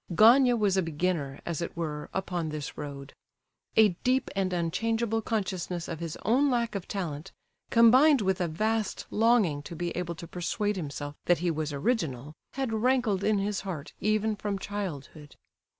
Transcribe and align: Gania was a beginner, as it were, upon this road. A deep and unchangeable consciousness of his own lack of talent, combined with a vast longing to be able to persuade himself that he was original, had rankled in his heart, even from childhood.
Gania 0.15 0.57
was 0.57 0.77
a 0.77 0.81
beginner, 0.81 1.41
as 1.45 1.61
it 1.61 1.77
were, 1.77 2.09
upon 2.11 2.49
this 2.49 2.75
road. 2.75 3.13
A 3.75 3.89
deep 4.03 4.31
and 4.35 4.51
unchangeable 4.51 5.21
consciousness 5.21 5.87
of 5.87 5.99
his 5.99 6.17
own 6.25 6.49
lack 6.49 6.73
of 6.73 6.87
talent, 6.87 7.31
combined 7.69 8.19
with 8.19 8.41
a 8.41 8.47
vast 8.47 9.05
longing 9.11 9.61
to 9.61 9.75
be 9.75 9.91
able 9.91 10.15
to 10.15 10.25
persuade 10.27 10.75
himself 10.75 11.13
that 11.25 11.37
he 11.37 11.51
was 11.51 11.71
original, 11.71 12.33
had 12.53 12.73
rankled 12.73 13.23
in 13.23 13.37
his 13.37 13.61
heart, 13.61 13.93
even 13.99 14.35
from 14.35 14.57
childhood. 14.57 15.35